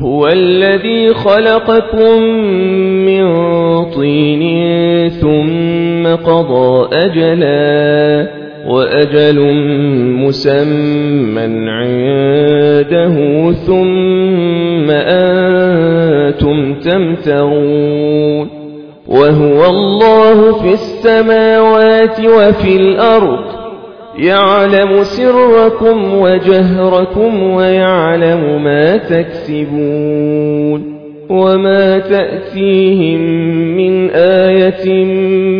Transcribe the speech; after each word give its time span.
هو 0.00 0.28
الذي 0.28 1.14
خلقكم 1.14 2.22
من 3.06 3.24
طين 3.84 4.42
ثم 5.08 6.06
قضى 6.06 6.88
أجلا 6.92 8.30
وأجل 8.66 9.40
مسمى 10.16 11.70
عنده 11.70 13.16
ثم 13.52 14.90
أنتم 14.90 16.74
تمترون 16.74 18.48
وهو 19.08 19.66
الله 19.66 20.52
في 20.52 20.72
السماوات 20.72 22.20
وفي 22.20 22.76
الأرض 22.76 23.49
يعلم 24.20 25.02
سركم 25.02 26.14
وجهركم 26.14 27.42
ويعلم 27.42 28.64
ما 28.64 28.96
تكسبون 28.96 31.00
وما 31.30 31.98
تأتيهم 31.98 33.20
من 33.76 34.10
آية 34.10 35.04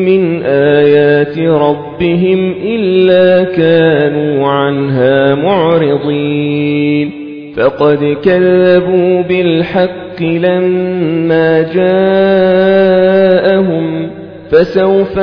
من 0.04 0.42
آيات 0.42 1.38
ربهم 1.38 2.54
إلا 2.64 3.44
كانوا 3.44 4.48
عنها 4.48 5.34
معرضين 5.34 7.10
فقد 7.56 8.16
كذبوا 8.24 9.22
بالحق 9.22 10.22
لما 10.22 11.62
جاءهم 11.74 13.40
فسوف 14.50 15.18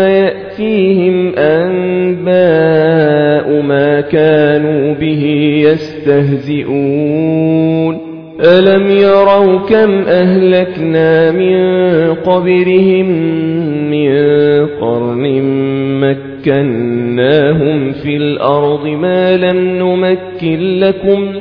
يأتيهم 0.60 1.36
أنباء 1.36 2.42
ما 3.62 4.02
كانوا 4.02 4.94
به 4.94 5.24
يستهزئون. 5.68 7.18
ألم 8.42 8.92
يروا 8.92 9.60
كم 9.60 9.92
أهلكنا 10.08 11.32
من 11.32 11.58
قبرهم 12.14 13.08
من 13.92 14.12
قرن 14.82 15.42
مكناهم 16.02 17.92
في 17.92 18.18
الأرض؟ 18.18 18.88
ما 18.88 19.38
لم 19.38 19.58
نمكن 19.58 20.80
لكم 20.80 21.34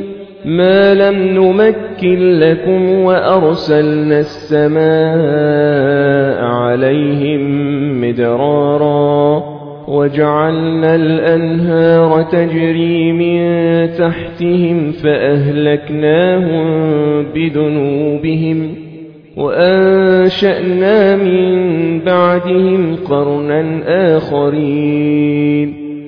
ما 0.47 0.95
لم 0.95 1.15
نمكن 1.15 2.39
لكم 2.39 2.89
وأرسلنا 2.89 4.19
السماء 4.19 4.87
عليهم 6.45 7.76
مدرارا 8.07 9.43
وجعلنا 9.89 10.95
الأنهار 10.95 12.23
تجري 12.23 13.13
من 13.13 13.39
تحتهم 13.99 14.93
فأهلكناهم 14.93 16.67
بذنوبهم 17.35 18.75
وأنشأنا 19.37 21.17
من 21.17 22.01
بعدهم 22.01 22.97
قرنا 22.97 23.83
آخرين. 24.17 25.76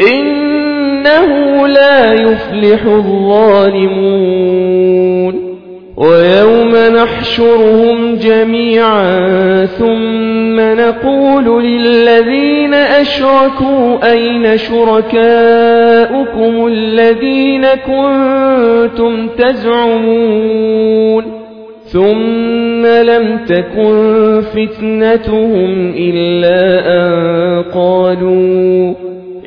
إنه 0.00 1.66
لا 1.66 2.12
يفلح 2.12 2.84
الظالمون. 2.84 4.32
ويوم 5.96 6.76
نحشرهم 6.76 8.16
جميعا 8.16 9.66
ثم 9.66 10.60
نقول 10.60 11.64
للذين 11.64 12.74
أشركوا 12.74 14.12
أين 14.12 14.56
شركاؤكم 14.58 15.12
الذين 16.66 17.66
كنتم 17.66 19.28
تزعمون؟ 19.28 21.24
ثم 21.84 22.86
لم 22.86 23.38
تكن 23.48 24.42
فتنتهم 24.54 25.94
إلا 25.96 26.60
أن 26.94 27.62
قالوا 27.62 28.94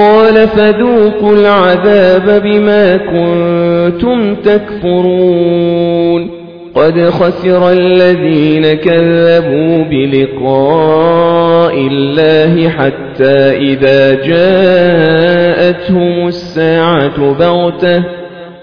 قال 0.00 0.48
فذوقوا 0.48 1.32
العذاب 1.32 2.42
بما 2.42 2.96
كنتم 2.96 4.34
تكفرون 4.34 6.30
قد 6.74 7.00
خسر 7.00 7.72
الذين 7.72 8.74
كذبوا 8.74 9.84
بلقاء 9.84 11.74
الله 11.74 12.68
حتى 12.68 13.56
إذا 13.56 14.14
جاءتهم 14.14 15.48
الساعة 16.28 17.32
بغتة 17.32 18.19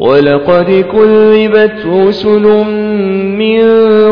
ولقد 0.00 0.84
كذبت 0.92 1.86
رسل 1.86 2.42
من 3.38 3.62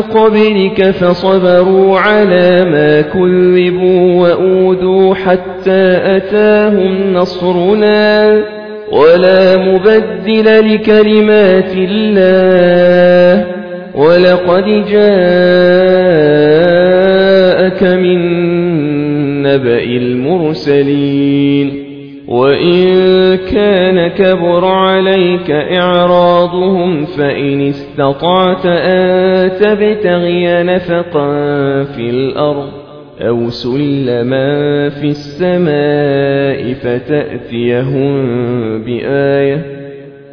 قبلك 0.01 0.91
فصبروا 0.91 1.99
على 1.99 2.65
ما 2.71 3.01
كذبوا 3.01 4.21
وأوذوا 4.21 5.15
حتى 5.15 5.99
أتاهم 6.15 7.13
نصرنا 7.13 8.41
ولا 8.91 9.57
مبدل 9.57 10.73
لكلمات 10.73 11.73
الله 11.75 13.45
ولقد 13.95 14.65
جاءك 14.65 15.05
من 17.83 18.19
نبأ 19.41 19.83
المرسلين 19.83 21.64
وإن 22.27 22.87
كان 23.37 24.07
كبر 24.07 24.65
عليك 24.65 25.51
إعراضهم 25.51 27.05
فإن 27.05 27.61
استطعت 27.61 28.65
أن 28.65 29.51
تبتغي 29.59 30.63
نفقا 30.63 31.33
في 31.83 32.09
الأرض 32.09 32.69
أو 33.21 33.49
سلما 33.49 34.89
في 34.89 35.07
السماء 35.07 36.73
فتأتيهم 36.73 38.15
بآية 38.83 39.75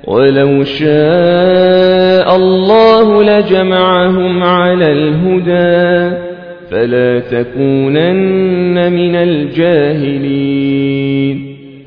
ولو 0.07 0.65
شاء 0.65 2.37
الله 2.37 3.23
لجمعهم 3.23 4.43
على 4.43 4.93
الهدى 4.93 6.17
فلا 6.71 7.21
تكونن 7.21 8.93
من 8.93 9.17
الجاهلين 9.17 10.72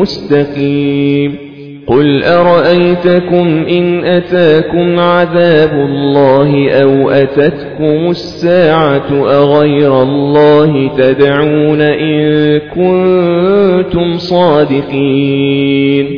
مستقيم 0.00 1.48
قل 1.86 2.24
أرأيتكم 2.24 3.64
إن 3.70 4.04
أتاكم 4.04 4.98
عذاب 4.98 5.72
الله 5.72 6.70
أو 6.70 7.10
أتتكم 7.10 8.10
الساعة 8.10 9.08
أغير 9.10 10.02
الله 10.02 10.90
تدعون 10.98 11.80
إن 11.80 12.58
كنتم 12.58 14.18
صادقين. 14.18 16.17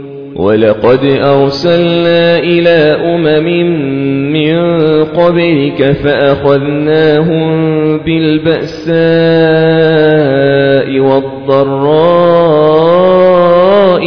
ولقد 0.41 1.05
أرسلنا 1.05 2.39
إلى 2.39 2.97
أمم 3.15 3.47
من 4.33 4.57
قبلك 5.03 5.91
فأخذناهم 5.91 7.51
بالبأساء 7.97 8.99
والضراء 10.99 12.41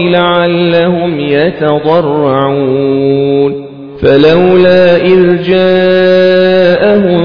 لعلهم 0.08 1.20
يتضرعون. 1.20 2.84
فلولا 4.02 4.96
إذ 4.96 5.42
جاءهم 5.42 7.24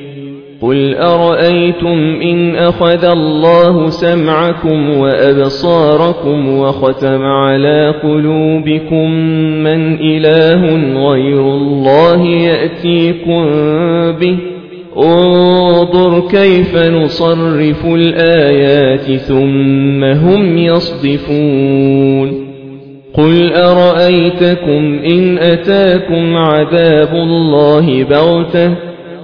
قل 0.61 0.95
أرأيتم 0.95 2.21
إن 2.21 2.55
أخذ 2.55 3.05
الله 3.05 3.89
سمعكم 3.89 4.89
وأبصاركم 4.89 6.57
وختم 6.57 7.21
على 7.21 7.93
قلوبكم 8.03 9.11
من 9.63 9.99
إله 9.99 10.65
غير 11.09 11.41
الله 11.41 12.25
يأتيكم 12.25 13.45
به 14.11 14.37
انظر 14.97 16.27
كيف 16.29 16.75
نصرف 16.75 17.85
الآيات 17.85 19.19
ثم 19.19 20.03
هم 20.03 20.57
يصدفون 20.57 22.51
قل 23.13 23.53
أرأيتكم 23.53 24.99
إن 25.05 25.37
أتاكم 25.37 26.37
عذاب 26.37 27.13
الله 27.13 28.03
بغته 28.03 28.90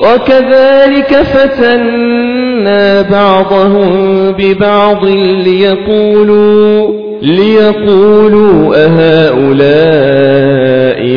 وكذلك 0.00 1.14
فتنا 1.22 3.02
بعضهم 3.02 3.90
ببعض 4.38 5.04
ليقولوا 5.44 7.00
ليقولوا 7.22 8.74
أهؤلاء 8.86 9.58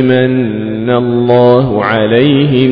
من 0.02 0.90
الله 0.90 1.84
عليهم 1.84 2.72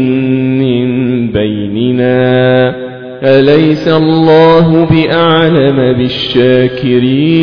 من 0.59 0.87
بيننا 1.31 2.75
أليس 3.23 3.87
الله 3.87 4.87
بأعلم 4.91 5.93
بالشاكرين 5.97 7.41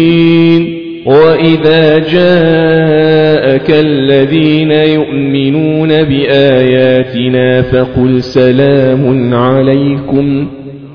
وإذا 1.08 1.98
جاءك 1.98 3.70
الذين 3.70 4.72
يؤمنون 4.72 5.88
بآياتنا 5.88 7.62
فقل 7.62 8.22
سلام 8.22 9.34
عليكم 9.34 10.48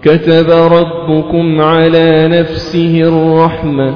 كتب 0.03 0.50
ربكم 0.50 1.62
على 1.62 2.27
نفسه 2.27 3.01
الرحمة 3.01 3.96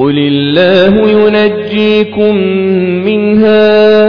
قل 0.00 0.18
الله 0.18 1.10
ينجيكم 1.10 2.36
منها 3.04 4.08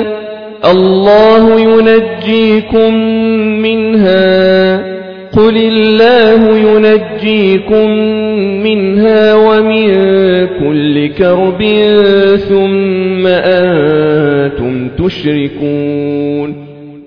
الله 0.72 1.60
ينجيكم 1.60 2.94
منها 3.62 4.78
قل 5.32 5.58
الله 5.58 6.58
ينجيكم 6.58 7.90
منها 8.64 9.36
ومن 9.36 9.88
كل 10.60 11.08
كرب 11.08 11.64
ثم 12.50 13.28
أنتم 13.28 14.90
تشركون 15.06 16.71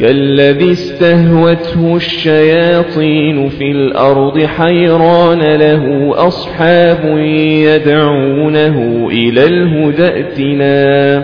كالذي 0.00 0.72
استهوته 0.72 1.96
الشياطين 1.96 3.48
في 3.48 3.70
الأرض 3.70 4.38
حيران 4.38 5.38
له 5.38 6.12
أصحاب 6.26 7.18
يدعونه 7.64 9.08
إلى 9.12 9.46
الهدى 9.46 10.06
ائتنا. 10.06 11.16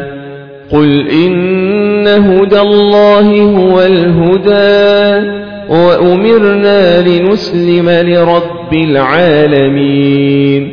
قل 0.73 1.11
إن 1.11 2.07
هدى 2.07 2.61
الله 2.61 3.43
هو 3.43 3.81
الهدى 3.81 5.27
وأمرنا 5.69 7.09
لنسلم 7.09 7.91
لرب 7.91 8.73
العالمين. 8.73 10.73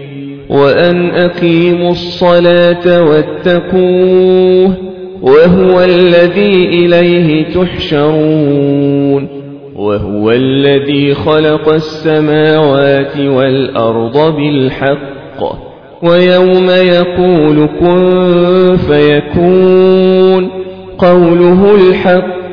وأن 0.49 1.11
أقيموا 1.11 1.91
الصلاة 1.91 3.03
واتقوه 3.03 4.92
وهو 5.23 5.81
الذي 5.81 6.67
إليه 6.67 7.53
تحشرون 7.53 9.27
وهو 9.75 10.31
الذي 10.31 11.13
خلق 11.13 11.69
السماوات 11.69 13.17
والأرض 13.19 14.35
بالحق 14.35 14.99
ويوم 16.03 16.69
يقول 16.69 17.67
كن 17.79 18.77
فيكون 18.87 20.49
قوله 20.97 21.75
الحق 21.75 22.43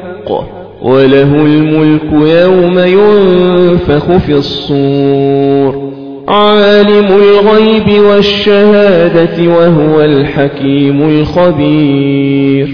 وله 0.82 1.46
الملك 1.46 2.12
يوم 2.12 2.78
ينفخ 2.78 4.16
في 4.16 4.32
الصور 4.32 5.89
عالم 6.30 7.06
الغيب 7.06 8.02
والشهادة 8.02 9.48
وهو 9.48 10.00
الحكيم 10.00 11.08
الخبير. 11.08 12.68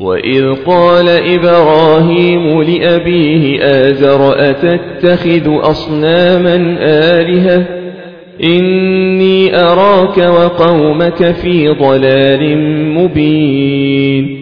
وإذ 0.00 0.54
قال 0.66 1.08
إبراهيم 1.08 2.62
لأبيه 2.62 3.62
آزر 3.62 4.50
أتتخذ 4.50 5.60
أصناما 5.60 6.76
آلهةً؟ 6.80 7.82
إني 8.44 9.56
أراك 9.56 10.18
وقومك 10.18 11.32
في 11.32 11.68
ضلال 11.68 12.58
مبين. 12.94 14.41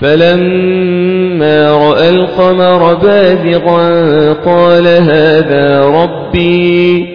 فلما 0.00 1.70
رأى 1.70 2.08
القمر 2.08 2.94
بازغا 2.94 4.32
قال 4.32 4.86
هذا 4.86 5.84
ربي. 5.84 7.06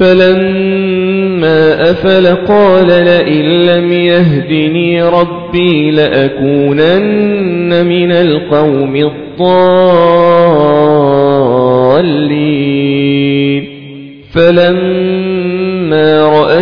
فلما 0.00 1.90
أفل 1.90 2.26
قال 2.26 2.86
لئن 2.86 3.66
لم 3.66 3.92
يهدني 3.92 5.02
ربي 5.02 5.90
لأكونن 5.90 7.86
من 7.86 8.12
القوم 8.12 8.96
الضالين. 8.96 9.84
فلما 14.34 15.43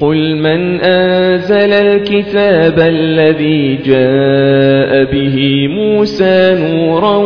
قل 0.00 0.36
من 0.36 0.80
أنزل 0.80 1.72
الكتاب 1.72 2.78
الذي 2.78 3.76
جاء 3.76 5.04
به 5.12 5.68
موسى 5.68 6.56
نورا 6.60 7.16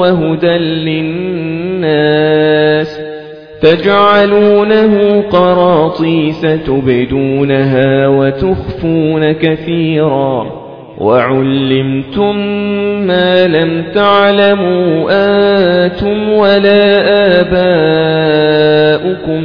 وهدى 0.00 0.58
للناس 0.86 2.24
تجعلونه 3.62 5.22
قراطيس 5.30 6.40
تبدونها 6.40 8.08
وتخفون 8.08 9.32
كثيرا 9.32 10.64
وعلمتم 10.98 12.36
ما 13.06 13.46
لم 13.46 13.84
تعلموا 13.94 15.06
آتم 15.86 16.32
ولا 16.32 17.00
آباؤكم 19.00 19.44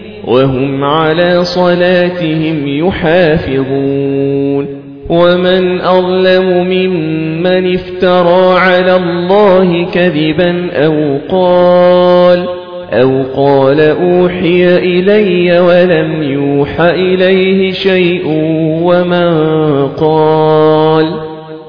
وهم 0.27 0.83
على 0.83 1.43
صلاتهم 1.43 2.67
يحافظون. 2.67 4.41
ومن 5.09 5.81
أظلم 5.81 6.67
ممن 6.67 7.73
افترى 7.73 8.59
على 8.59 8.95
الله 8.95 9.85
كذبا 9.85 10.69
أو 10.73 11.17
قال 11.29 12.45
أو 12.93 13.23
قال 13.35 13.79
أوحي 13.79 14.75
إلي 14.77 15.59
ولم 15.59 16.23
يوح 16.23 16.81
إليه 16.81 17.71
شيء 17.71 18.23
ومن 18.83 19.31
قال 19.87 21.05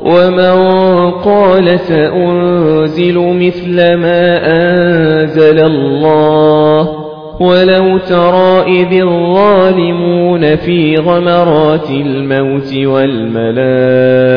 ومن 0.02 1.10
قال 1.10 1.78
سأنزل 1.80 3.18
مثل 3.18 3.94
ما 3.94 4.38
أنزل 4.46 5.64
الله. 5.64 7.01
ولو 7.42 7.98
ترى 7.98 8.62
إذ 8.80 9.02
الظالمون 9.02 10.56
في 10.56 10.96
غمرات 10.96 11.90
الموت 11.90 12.74
والملائكة 12.84 14.30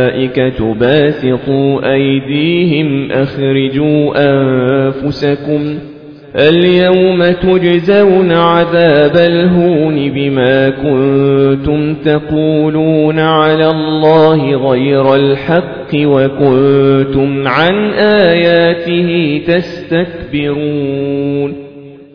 باسقوا 0.74 1.94
أيديهم 1.94 3.12
أخرجوا 3.12 4.14
أنفسكم 4.18 5.78
اليوم 6.36 7.32
تجزون 7.32 8.32
عذاب 8.32 9.18
الهون 9.18 10.10
بما 10.12 10.70
كنتم 10.70 11.96
تقولون 11.96 13.20
على 13.20 13.70
الله 13.70 14.56
غير 14.70 15.16
الحق 15.16 15.96
وكنتم 15.96 17.48
عن 17.48 17.90
آياته 17.94 19.42
تستكبرون 19.48 20.86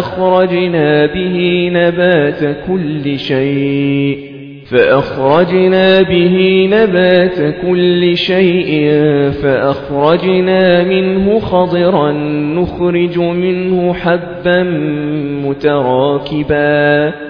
فأخرجنا 0.00 1.06
به 1.06 1.70
نبات 1.72 2.56
كل 2.66 3.18
شيء. 3.18 4.30
فأخرجنا 4.70 6.02
به 6.02 6.68
نبات 6.72 7.54
كل 7.62 8.16
شيء. 8.16 8.90
فأخرجنا 9.42 10.84
منه 10.84 11.38
خضرا 11.38 12.12
نخرج 12.56 13.18
منه 13.18 13.92
حبا 13.92 14.62
متراكبا. 15.44 17.29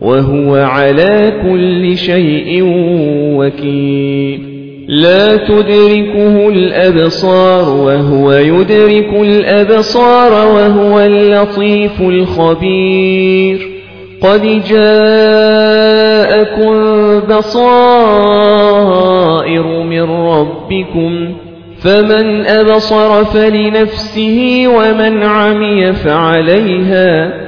وهو 0.00 0.56
على 0.56 1.32
كل 1.42 1.96
شيء 1.96 2.62
وكيل. 3.36 4.58
لا 4.88 5.36
تدركه 5.36 6.48
الأبصار 6.48 7.68
وهو 7.68 8.32
يدرك 8.32 9.12
الأبصار 9.12 10.32
وهو 10.32 11.00
اللطيف 11.00 12.00
الخبير. 12.00 13.68
قد 14.22 14.62
جاءكم 14.70 15.88
بصائر 17.20 18.22
من 19.82 20.10
ربكم 20.10 21.34
فمن 21.80 22.46
أبصر 22.46 23.24
فلنفسه 23.24 24.64
ومن 24.68 25.22
عمي 25.22 25.92
فعليها. 25.92 27.47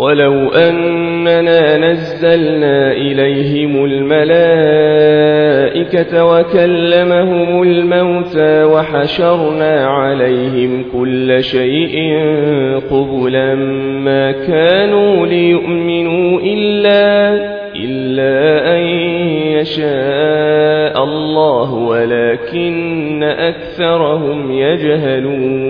ولو 0.00 0.48
أننا 0.48 1.76
نزلنا 1.76 2.92
إليهم 2.92 3.84
الملائكة 3.84 4.14
وكلمهم 6.24 7.62
الموتى 7.62 8.64
وحشرنا 8.64 9.86
عليهم 9.86 10.84
كل 10.92 11.42
شيء 11.42 12.18
قبلا 12.90 13.54
ما 14.04 14.32
كانوا 14.32 15.26
ليؤمنوا 15.26 16.40
إلا, 16.40 17.30
إلا 17.76 18.76
أن 18.76 18.80
يشاء 19.60 21.04
الله 21.04 21.74
ولكن 21.74 23.22
أكثرهم 23.22 24.52
يجهلون. 24.52 25.69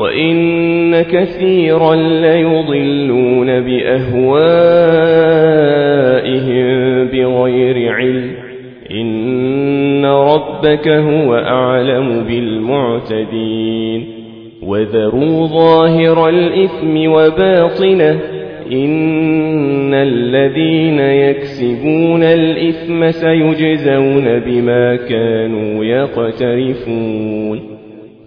وإن 0.00 1.02
كثيرا 1.02 1.94
ليضلون 1.96 3.46
بأهوائهم 3.60 4.30
بغير 7.06 7.92
علم 7.92 8.30
إن 8.90 10.04
ربك 10.04 10.88
هو 10.88 11.34
أعلم 11.34 12.24
بالمعتدين 12.28 14.06
وذروا 14.62 15.46
ظاهر 15.46 16.28
الإثم 16.28 17.10
وباطنه 17.10 18.20
إن 18.72 19.94
الذين 19.94 20.98
يكسبون 20.98 22.22
الإثم 22.22 23.10
سيجزون 23.10 24.38
بما 24.38 24.96
كانوا 24.96 25.84
يقترفون 25.84 27.79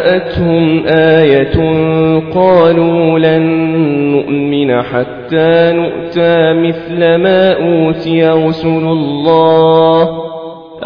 جاءتهم 0.00 0.86
آية 0.86 1.56
قالوا 2.34 3.18
لن 3.18 3.42
نؤمن 4.12 4.82
حتى 4.82 5.72
نؤتى 5.72 6.52
مثل 6.52 7.14
ما 7.14 7.52
أوتي 7.52 8.28
رسل 8.28 8.68
الله. 8.68 10.08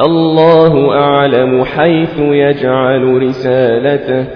الله 0.07 0.91
أعلم 0.93 1.65
حيث 1.65 2.19
يجعل 2.19 3.23
رسالته. 3.23 4.27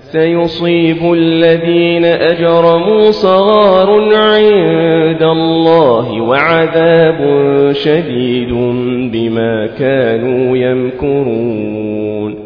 سيصيب 0.00 1.12
الذين 1.12 2.04
أجرموا 2.04 3.10
صغار 3.10 4.14
عند 4.14 5.22
الله 5.22 6.20
وعذاب 6.20 7.18
شديد 7.72 8.52
بما 9.12 9.66
كانوا 9.78 10.56
يمكرون. 10.56 12.45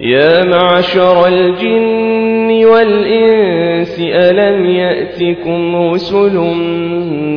يا 0.00 0.44
معشر 0.44 1.26
الجن 1.26 2.64
والإنس 2.64 4.00
ألم 4.00 4.66
يأتكم 4.66 5.76
رسل 5.76 6.36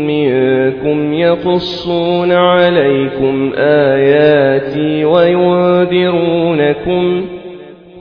منكم 0.07 1.14
يقصون 1.14 2.32
عليكم 2.32 3.51
آياتي 3.57 5.05
وينذرونكم 5.05 6.51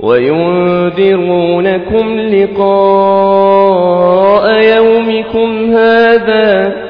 وينذرونكم 0.00 1.40
لقاء 2.20 3.70
يومكم 4.62 5.70
هذا 5.70 6.89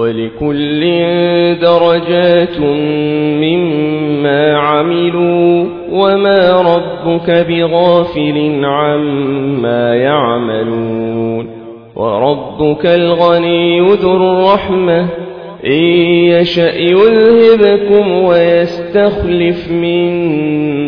ولكل 0.00 0.80
درجات 1.60 2.60
مما 2.60 4.00
ما 4.22 4.56
عملوا 4.56 5.66
وما 5.90 6.60
ربك 6.60 7.30
بغافل 7.48 8.64
عما 8.64 9.94
يعملون 9.94 11.46
وربك 11.96 12.86
الغني 12.86 13.80
ذو 13.80 14.16
الرحمة 14.16 15.06
إن 15.66 15.82
يشأ 16.32 16.74
يذهبكم 16.78 18.12
ويستخلف 18.12 19.72
من 19.72 20.10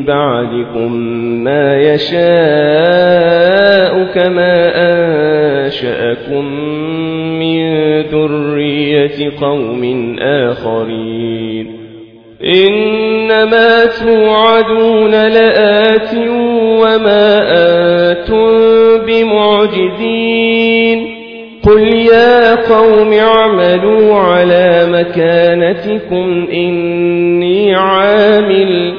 بعدكم 0.05 0.93
ما 1.45 1.81
يشاء 1.81 2.23
كما 4.15 4.73
أنشأكم 4.75 6.45
ذرية 8.93 9.31
قوم 9.41 10.17
آخرين. 10.19 11.67
إنما 12.45 13.85
توعدون 13.85 15.11
لآت 15.11 16.15
وما 16.83 17.45
أنتم 17.49 18.49
بمعجزين. 19.07 20.99
قل 21.63 21.95
يا 21.95 22.55
قوم 22.55 23.13
اعملوا 23.13 24.15
على 24.15 24.87
مكانتكم 24.93 26.49
إني 26.53 27.75
عامل. 27.75 28.95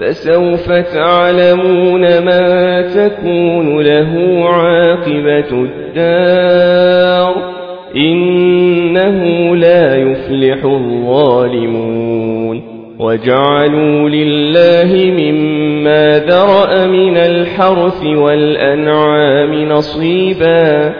فسوف 0.00 0.72
تعلمون 0.72 2.24
ما 2.24 2.82
تكون 2.82 3.80
له 3.80 4.44
عاقبة 4.48 5.52
الدار. 5.52 7.55
إنه 7.96 9.56
لا 9.56 9.96
يفلح 9.96 10.64
الظالمون. 10.64 12.62
وجعلوا 12.98 14.08
لله 14.08 15.12
مما 15.22 16.18
ذرأ 16.18 16.86
من 16.86 17.16
الحرث 17.16 18.04
والأنعام 18.04 19.68
نصيبا. 19.68 20.92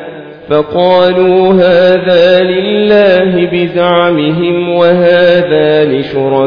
فقالوا 0.50 1.52
هذا 1.52 2.42
لله 2.42 3.48
بزعمهم 3.52 4.68
وهذا 4.68 5.84
لشركائنا. 5.84 6.46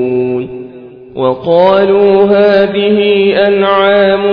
وقالوا 1.21 2.23
هذه 2.23 2.99
أنعام 3.47 4.25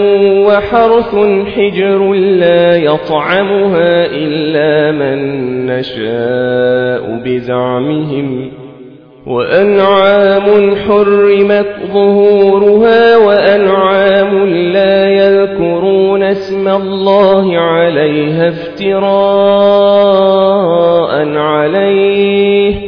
وحرث 0.47 1.15
حجر 1.57 2.13
لا 2.13 2.77
يطعمها 2.77 4.07
إلا 4.07 4.93
من 4.93 5.19
نشاء 5.67 7.23
بزعمهم 7.25 8.51
وأنعام 9.27 10.77
حرمت 10.77 11.67
ظهورها 11.93 13.17
وأنعام 13.17 14.47
لا 14.49 15.09
يذكرون 15.11 16.23
اسم 16.23 16.69
الله 16.69 17.59
عليها 17.59 18.49
افتراء 18.49 19.09
عليه 21.37 22.88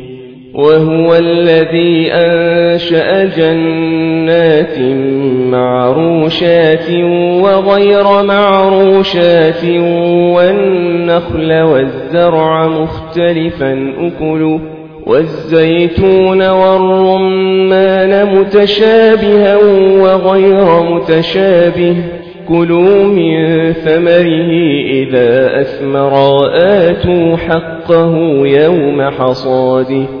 وهو 0.53 1.15
الذي 1.15 2.11
أنشأ 2.11 3.25
جنات 3.25 4.79
معروشات 5.51 6.91
وغير 7.43 8.23
معروشات 8.23 9.65
والنخل 10.35 11.61
والزرع 11.61 12.67
مختلفا 12.67 13.93
أكله 13.97 14.59
والزيتون 15.05 16.49
والرمان 16.49 18.25
متشابها 18.35 19.57
وغير 20.01 20.83
متشابه 20.83 21.95
كلوا 22.47 23.03
من 23.03 23.71
ثمره 23.73 24.51
إذا 24.91 25.61
أثمر 25.61 26.41
آتوا 26.55 27.37
حقه 27.37 28.17
يوم 28.47 29.01
حصاده 29.01 30.20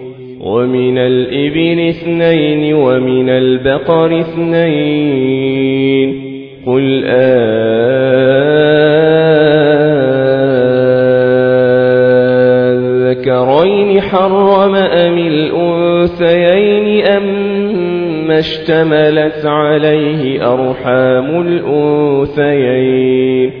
ومن 0.43 0.97
الإبل 0.97 1.89
اثنين 1.89 2.73
ومن 2.73 3.29
البقر 3.29 4.19
اثنين 4.19 5.51
قل 6.65 7.03
أذكرين 12.71 14.01
حرم 14.01 14.75
أم 14.75 15.17
الأنثيين 15.17 17.05
أم 17.05 18.31
اشتملت 18.31 19.45
عليه 19.45 20.53
أرحام 20.53 21.41
الأنثيين 22.27 23.60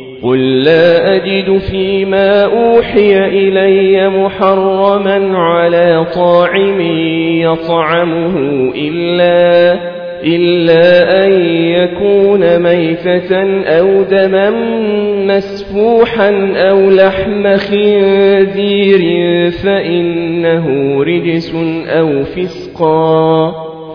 قل 0.23 0.63
لا 0.63 1.15
أجد 1.15 1.57
فيما 1.57 2.43
أوحي 2.43 3.27
إلي 3.27 4.09
محرما 4.09 5.37
على 5.37 6.05
طاعم 6.15 6.81
يطعمه 7.41 8.35
إلا, 8.75 9.73
إلا 10.23 11.25
أن 11.25 11.31
يكون 11.55 12.59
ميتة 12.59 13.61
أو 13.63 14.03
دما 14.03 14.49
مسفوحا 15.25 16.53
أو 16.55 16.89
لحم 16.89 17.57
خنزير 17.57 19.01
فإنه 19.51 20.67
رجس 21.03 21.55
أو 21.87 22.23
فسقا 22.23 23.70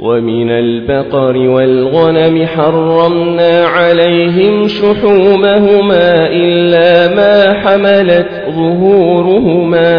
ومن 0.00 0.50
البقر 0.50 1.36
والغنم 1.36 2.46
حرمنا 2.46 3.64
عليهم 3.64 4.68
شحومهما 4.68 6.26
إلا 6.30 7.14
ما 7.14 7.52
حملت 7.52 8.28
ظهورهما 8.50 9.94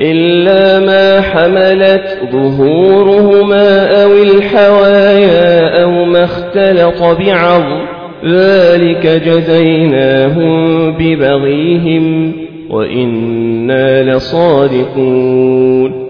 إلا 0.00 0.86
ما 0.86 1.20
حملت 1.20 2.18
ظهورهما 2.32 4.02
أو 4.02 4.12
الحوايا 4.12 5.82
أو 5.82 6.04
ما 6.04 6.24
اختلط 6.24 7.02
بعظم 7.02 7.80
ذلك 8.24 9.06
جزيناهم 9.26 10.92
ببغيهم 10.92 12.32
وإنا 12.70 14.02
لصادقون. 14.14 16.09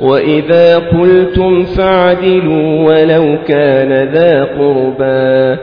وإذا 0.00 0.78
قلتم 0.78 1.64
فاعدلوا 1.64 2.88
ولو 2.88 3.38
كان 3.48 4.08
ذا 4.12 4.44
قربا 4.44 5.58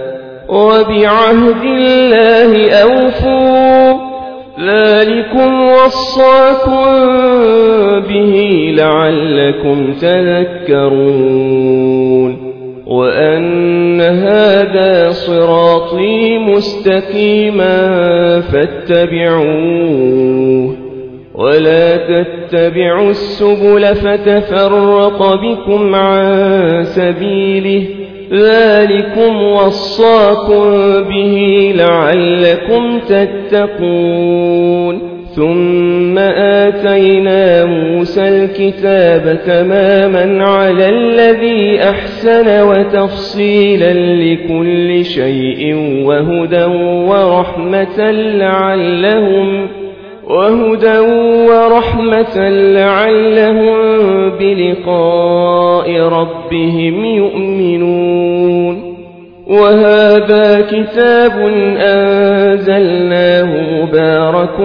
وبعهد 0.50 1.64
الله 1.64 2.72
أوفوا 2.72 4.14
ذلكم 4.60 5.62
وصاكم 5.62 6.84
به 8.10 8.72
لعلكم 8.78 9.94
تذكرون 9.94 11.34
وأن 12.88 14.02
هذا 14.02 15.10
صراطي 15.12 16.38
مستقيما 16.38 17.90
فاتبعوه 18.42 20.04
ولا 21.36 21.98
تتبعوا 21.98 23.10
السبل 23.10 23.86
فتفرق 23.86 25.36
بكم 25.36 25.96
عن 25.96 26.84
سبيله 26.84 27.84
ذلكم 28.32 29.44
وصاكم 29.44 30.64
به 31.04 31.72
لعلكم 31.76 33.00
تتقون 33.00 34.34
ثم 35.36 36.18
آتينا 36.18 37.66
موسى 37.66 38.28
الكتاب 38.28 39.40
تماما 39.46 40.44
على 40.44 40.90
الذي 40.90 41.80
أحسن 41.80 42.62
وتفصيلا 42.62 43.94
لكل 43.94 45.06
شيء 45.06 45.76
وهدى 46.06 46.66
ورحمة 47.10 48.12
لعلهم 48.12 49.83
وهدى 50.30 51.00
ورحمة 51.50 52.50
لعلهم 52.50 53.76
بلقاء 54.40 56.00
ربهم 56.00 57.06
يؤمنون. 57.06 58.94
وهذا 59.48 60.62
كتاب 60.62 61.32
أنزلناه 61.78 63.50
مبارك 63.82 64.58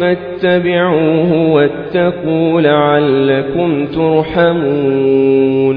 فاتبعوه 0.00 1.52
واتقوا 1.52 2.60
لعلكم 2.60 3.86
ترحمون. 3.86 5.76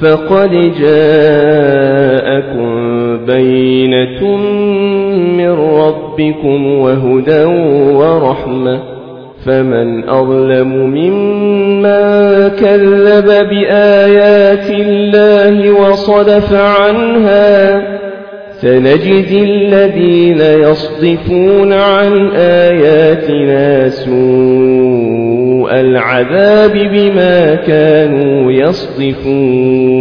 فقد 0.00 0.50
جاءكم 0.80 2.66
بينة 3.26 4.36
من 5.36 5.50
ربكم 5.50 6.66
وهدى 6.66 7.44
ورحمة 7.94 8.96
فمن 9.46 10.08
أظلم 10.08 10.68
مما 10.68 12.48
كذب 12.48 13.48
بآيات 13.48 14.70
الله 14.70 15.70
وصدف 15.70 16.54
عنها 16.54 17.82
سنجزي 18.60 19.42
الذين 19.44 20.40
يصدفون 20.40 21.72
عن 21.72 22.30
آياتنا 22.36 23.88
سوء 23.88 25.25
العذاب 25.70 26.72
بما 26.72 27.54
كانوا 27.54 28.52
يصدفون. 28.52 29.96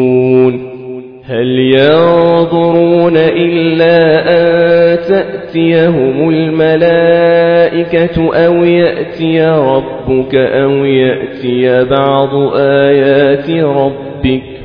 هل 1.28 1.59
ينظرون 1.59 3.18
إلا 3.18 3.97
أن 4.30 4.97
تأتيهم 5.07 6.30
الملائكة 6.30 8.18
أو 8.45 8.63
يأتي 8.63 9.41
ربك 9.41 10.36
أو 10.36 10.86
يأتي 10.86 11.84
بعض 11.84 12.53
آيات 12.55 13.49
ربك؟ 13.49 14.64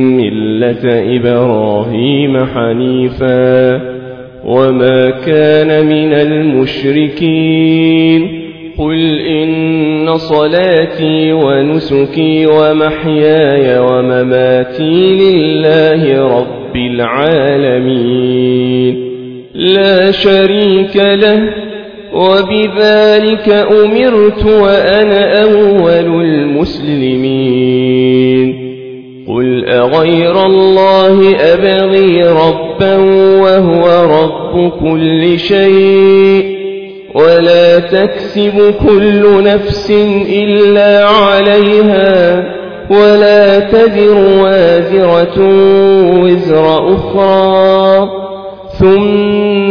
ملة 0.61 1.15
إبراهيم 1.15 2.45
حنيفا 2.45 3.81
وما 4.45 5.09
كان 5.09 5.85
من 5.85 6.13
المشركين 6.63 7.61
قل 8.77 9.19
إن 9.19 10.17
صلاتي 10.17 11.33
ونسكي 11.33 12.45
ومحياي 12.45 13.79
ومماتي 13.79 15.15
لله 15.15 16.27
رب 16.37 16.75
العالمين. 16.75 18.31
لا 19.55 20.11
شريك 20.11 20.95
له 20.95 21.49
وبذلك 22.13 23.49
أمرت 23.49 24.45
وأنا 24.45 25.43
أول 25.43 26.23
المسلمين. 26.25 27.81
قل 29.35 29.69
أغير 29.69 30.45
الله 30.45 31.35
أبغي 31.39 32.23
ربا 32.23 32.95
وهو 33.41 33.85
رب 34.05 34.71
كل 34.79 35.39
شيء 35.39 36.61
ولا 37.15 37.79
تكسب 37.79 38.73
كل 38.87 39.43
نفس 39.43 39.91
إلا 40.29 41.05
عليها 41.05 42.43
ولا 42.89 43.59
تذر 43.59 44.15
وازرة 44.43 45.39
وزر 46.23 46.95
أخرى 46.95 48.09
ثم 48.79 49.50